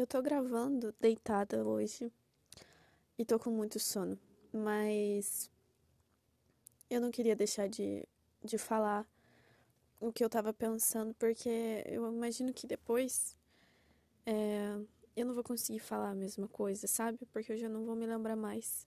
[0.00, 2.12] eu tô gravando deitada hoje
[3.18, 4.16] e tô com muito sono,
[4.52, 5.50] mas
[6.88, 8.06] eu não queria deixar de,
[8.44, 9.04] de falar
[9.98, 13.36] o que eu tava pensando, porque eu imagino que depois
[14.24, 14.78] é,
[15.16, 17.18] eu não vou conseguir falar a mesma coisa, sabe?
[17.32, 18.86] Porque eu já não vou me lembrar mais.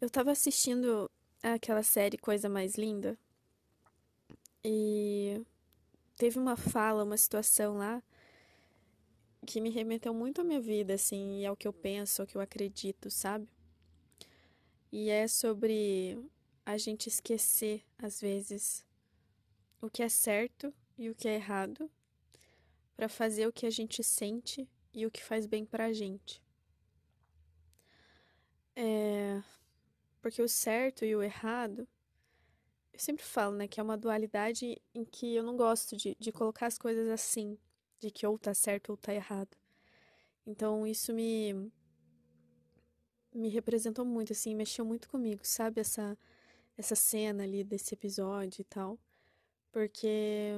[0.00, 1.10] Eu tava assistindo
[1.42, 3.18] aquela série Coisa Mais Linda
[4.62, 5.44] e
[6.16, 8.00] teve uma fala, uma situação lá
[9.48, 12.36] que me remeteu muito à minha vida, assim, e ao que eu penso, ao que
[12.36, 13.48] eu acredito, sabe?
[14.92, 16.18] E é sobre
[16.66, 18.84] a gente esquecer, às vezes,
[19.80, 21.90] o que é certo e o que é errado,
[22.94, 26.42] para fazer o que a gente sente e o que faz bem pra gente.
[28.76, 29.42] É...
[30.20, 31.88] Porque o certo e o errado,
[32.92, 36.30] eu sempre falo, né, que é uma dualidade em que eu não gosto de, de
[36.32, 37.56] colocar as coisas assim,
[38.00, 39.56] de que ou tá certo ou tá errado.
[40.46, 41.70] Então isso me
[43.34, 46.16] me representou muito assim, mexeu muito comigo, sabe essa
[46.76, 48.98] essa cena ali desse episódio e tal,
[49.72, 50.52] porque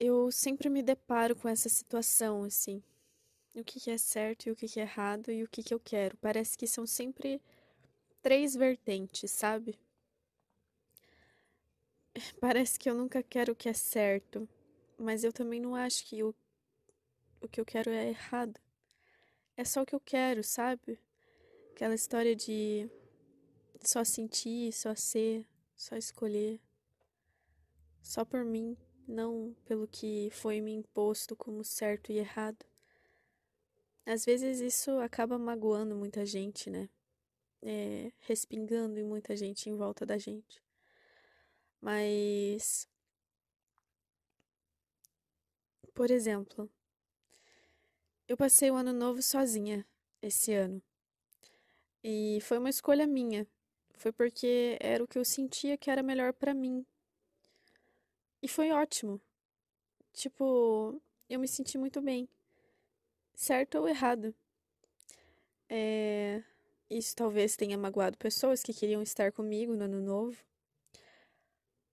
[0.00, 2.82] eu sempre me deparo com essa situação, assim.
[3.54, 5.78] O que, é certo e o que, que é errado e o que, que eu
[5.78, 6.16] quero.
[6.16, 7.40] Parece que são sempre
[8.20, 9.78] três vertentes, sabe?
[12.40, 14.48] Parece que eu nunca quero o que é certo,
[15.02, 16.34] mas eu também não acho que o,
[17.40, 18.60] o que eu quero é errado.
[19.56, 20.98] É só o que eu quero, sabe?
[21.72, 22.88] Aquela história de
[23.82, 26.60] só sentir, só ser, só escolher.
[28.00, 28.76] Só por mim,
[29.06, 32.64] não pelo que foi me imposto como certo e errado.
[34.04, 36.88] Às vezes isso acaba magoando muita gente, né?
[37.60, 40.62] É, respingando em muita gente em volta da gente.
[41.80, 42.88] Mas.
[46.02, 46.68] Por exemplo,
[48.26, 49.86] eu passei o ano novo sozinha
[50.20, 50.82] esse ano.
[52.02, 53.46] E foi uma escolha minha.
[53.94, 56.84] Foi porque era o que eu sentia que era melhor para mim.
[58.42, 59.20] E foi ótimo.
[60.12, 62.28] Tipo, eu me senti muito bem.
[63.32, 64.34] Certo ou errado.
[65.68, 66.42] É...
[66.90, 70.44] Isso talvez tenha magoado pessoas que queriam estar comigo no ano novo.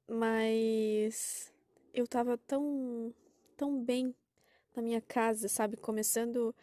[0.08, 1.54] Mas
[1.94, 3.14] eu tava tão,
[3.60, 4.16] tão bem
[4.74, 5.76] na minha casa, sabe?
[5.76, 6.56] Começando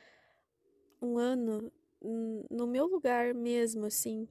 [1.00, 1.70] um ano
[2.50, 4.26] no meu lugar mesmo, assim,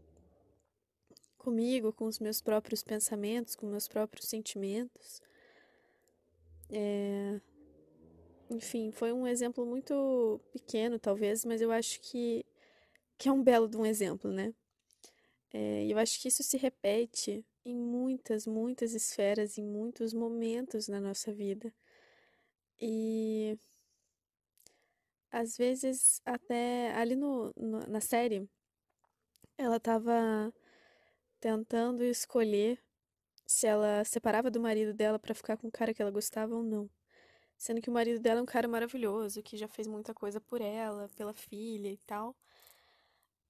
[1.38, 5.22] comigo, com os meus próprios pensamentos, com meus próprios sentimentos.
[6.72, 7.40] É...
[8.50, 12.44] Enfim, foi um exemplo muito pequeno, talvez, mas eu acho que,
[13.16, 14.56] que é um belo de um exemplo, né?
[15.54, 21.00] É, eu acho que isso se repete em muitas, muitas esferas, em muitos momentos na
[21.00, 21.72] nossa vida.
[22.80, 23.58] E
[25.32, 28.48] às vezes, até ali no, no na série,
[29.58, 30.54] ela estava
[31.40, 32.80] tentando escolher
[33.48, 36.64] se ela separava do marido dela para ficar com o cara que ela gostava ou
[36.64, 36.90] não.
[37.58, 40.62] Sendo que o marido dela é um cara maravilhoso, que já fez muita coisa por
[40.62, 42.36] ela, pela filha e tal.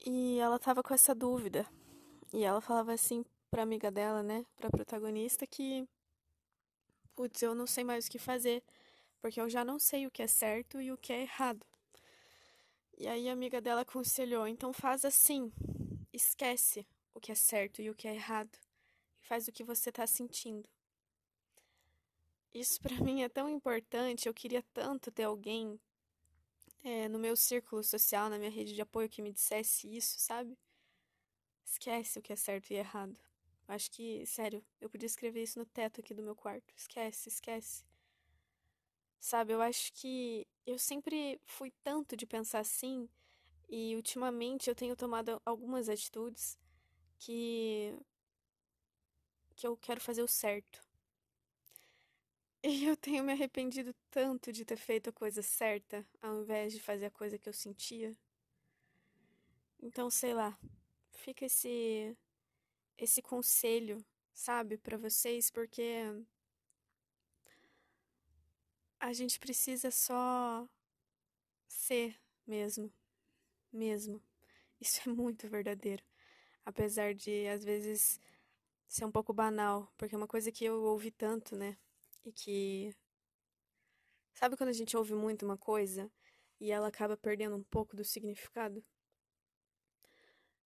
[0.06, 1.68] E ela tava com essa dúvida.
[2.34, 5.88] E ela falava assim pra amiga dela, né, pra protagonista, que.
[7.16, 8.64] Putz, eu não sei mais o que fazer,
[9.22, 11.66] porque eu já não sei o que é certo e o que é errado.
[12.98, 15.52] E aí a amiga dela aconselhou: então faz assim,
[16.14, 18.58] esquece o que é certo e o que é errado
[19.26, 20.70] faz o que você está sentindo.
[22.54, 24.28] Isso para mim é tão importante.
[24.28, 25.80] Eu queria tanto ter alguém
[26.84, 30.58] é, no meu círculo social, na minha rede de apoio, que me dissesse isso, sabe?
[31.66, 33.20] Esquece o que é certo e errado.
[33.68, 36.72] Acho que, sério, eu podia escrever isso no teto aqui do meu quarto.
[36.78, 37.84] Esquece, esquece.
[39.28, 43.10] Sabe, eu acho que eu sempre fui tanto de pensar assim,
[43.70, 46.60] e ultimamente eu tenho tomado algumas atitudes
[47.20, 47.96] que
[49.56, 50.82] que eu quero fazer o certo.
[52.64, 56.80] E eu tenho me arrependido tanto de ter feito a coisa certa ao invés de
[56.80, 58.12] fazer a coisa que eu sentia.
[59.82, 60.58] Então, sei lá,
[61.12, 62.16] fica esse
[62.98, 65.84] esse conselho, sabe, para vocês, porque
[69.06, 70.68] a gente precisa só
[71.68, 72.92] ser mesmo,
[73.72, 74.20] mesmo.
[74.82, 76.04] Isso é muito verdadeiro.
[76.66, 78.20] Apesar de, às vezes,
[78.88, 81.78] ser um pouco banal, porque é uma coisa que eu ouvi tanto, né?
[82.26, 82.96] E que.
[84.34, 86.12] Sabe quando a gente ouve muito uma coisa
[86.60, 88.84] e ela acaba perdendo um pouco do significado?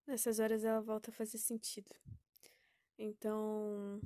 [0.08, 1.94] Nessas horas ela volta a fazer sentido.
[2.98, 4.00] Então.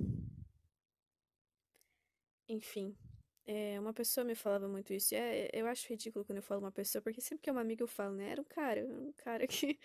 [2.48, 2.96] Enfim.
[3.46, 5.14] É, uma pessoa me falava muito isso.
[5.14, 7.60] E é, eu acho ridículo quando eu falo uma pessoa, porque sempre que é uma
[7.60, 8.30] amiga eu falo, né?
[8.30, 9.78] Era um cara, um cara que,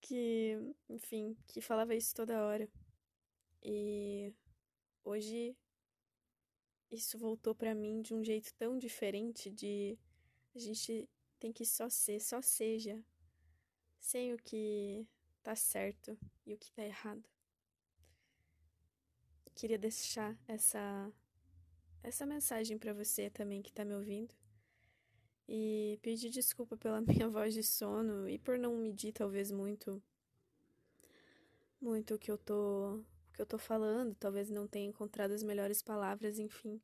[0.00, 0.58] que,
[0.88, 2.68] enfim, que falava isso toda hora.
[3.62, 4.32] E
[5.04, 5.56] hoje
[6.90, 9.98] isso voltou para mim de um jeito tão diferente de
[10.54, 11.08] a gente
[11.38, 13.02] tem que só ser, só seja,
[13.98, 15.06] sem o que
[15.42, 17.24] tá certo e o que tá errado.
[19.54, 21.12] Queria deixar essa
[22.02, 24.34] essa mensagem para você também que tá me ouvindo.
[25.48, 30.02] E pedir desculpa pela minha voz de sono e por não medir talvez muito
[31.80, 32.96] muito o que eu tô
[33.30, 36.80] o que eu tô falando, talvez não tenha encontrado as melhores palavras, enfim.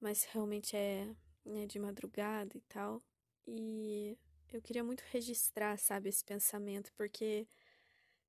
[0.00, 1.14] Mas realmente é,
[1.46, 3.02] é de madrugada e tal.
[3.46, 4.16] E
[4.52, 7.46] eu queria muito registrar, sabe, esse pensamento, porque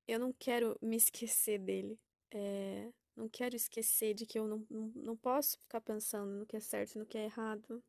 [0.07, 1.97] eu não quero me esquecer dele.
[2.31, 2.91] É,
[3.31, 6.95] quero esquecer de que eu não, não, não posso ficar pensando no que é certo
[6.95, 7.83] e no que é errado.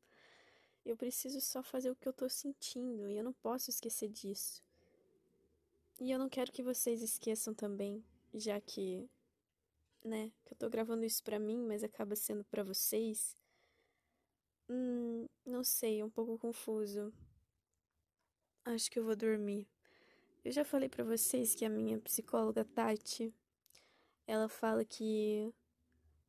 [0.84, 4.62] Eu preciso só fazer o que eu tô sentindo e eu não posso esquecer disso.
[6.00, 8.04] E eu não quero que vocês esqueçam também,
[8.34, 9.08] já que,
[10.04, 13.36] né, que eu tô gravando isso pra mim, mas acaba sendo pra vocês.
[14.68, 17.12] Hum, não sei, um pouco confuso.
[18.64, 19.68] Acho que eu vou dormir.
[20.44, 23.32] Eu já falei para vocês que a minha psicóloga Tati,
[24.32, 25.52] ela fala que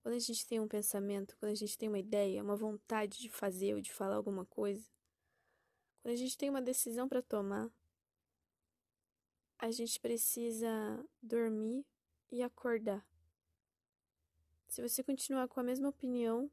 [0.02, 3.30] quando a gente tem um pensamento, quando a gente tem uma ideia, uma vontade de
[3.30, 4.86] fazer ou de falar alguma coisa,
[6.02, 7.72] quando a gente tem uma decisão para tomar,
[9.58, 10.68] a gente precisa
[11.22, 11.86] dormir
[12.30, 13.08] e acordar.
[14.68, 16.52] Se você continuar com a mesma opinião,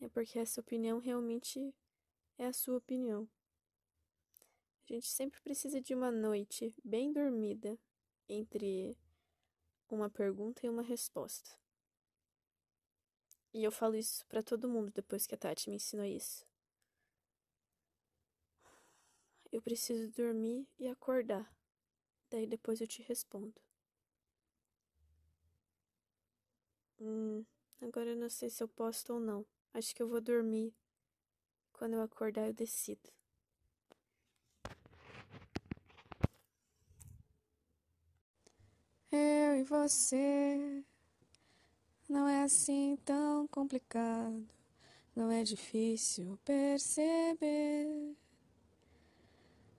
[0.00, 1.74] é porque essa opinião realmente
[2.38, 3.28] é a sua opinião.
[4.88, 7.76] A gente sempre precisa de uma noite bem dormida
[8.28, 8.96] entre
[9.88, 11.50] uma pergunta e uma resposta.
[13.52, 16.44] E eu falo isso para todo mundo depois que a Tati me ensinou isso.
[19.52, 21.48] Eu preciso dormir e acordar.
[22.30, 23.54] Daí depois eu te respondo.
[27.00, 27.44] Hum,
[27.80, 29.46] agora eu não sei se eu posto ou não.
[29.72, 30.74] Acho que eu vou dormir.
[31.72, 33.12] Quando eu acordar, eu decido.
[39.16, 40.82] Eu e você
[42.08, 44.44] não é assim tão complicado,
[45.14, 48.16] não é difícil perceber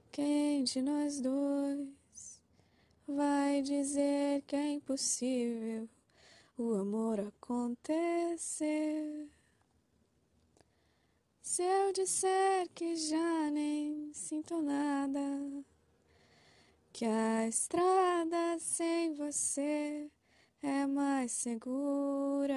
[0.10, 2.42] quem de nós dois
[3.06, 5.90] vai dizer que é impossível
[6.58, 7.70] o amor acontecer.
[11.42, 15.20] Se eu disser que já nem sinto nada
[16.96, 20.10] que a estrada sem você
[20.62, 22.56] é mais segura.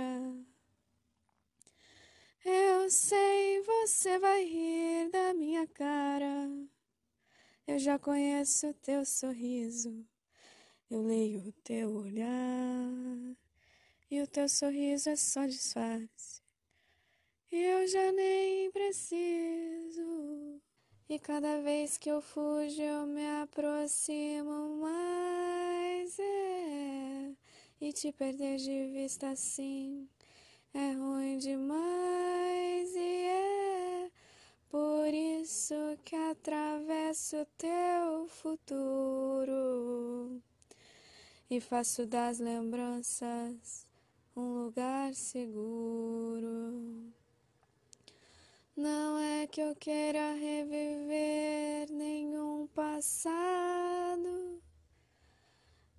[2.44, 6.48] Eu sei, você vai rir da minha cara.
[7.66, 10.06] Eu já conheço teu sorriso.
[10.88, 13.36] Eu leio o teu olhar.
[14.08, 16.40] E o teu sorriso é só disfarce.
[17.50, 20.57] Eu já nem preciso
[21.08, 26.18] e cada vez que eu fujo, eu me aproximo mais.
[26.18, 27.32] É.
[27.80, 30.06] E te perder de vista assim
[30.74, 32.94] é ruim demais.
[32.94, 34.10] E é
[34.68, 35.74] por isso
[36.04, 40.42] que atravesso teu futuro
[41.50, 43.86] e faço das lembranças
[44.36, 47.12] um lugar seguro.
[48.78, 54.62] Não é que eu queira reviver nenhum passado,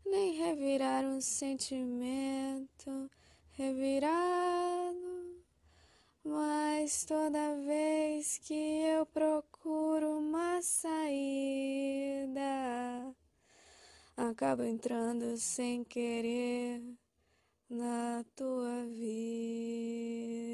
[0.05, 3.11] nem revirar um sentimento
[3.51, 5.43] revirado,
[6.23, 12.39] mas toda vez que eu procuro uma saída,
[14.15, 16.81] acabo entrando sem querer
[17.69, 20.48] na tua vida.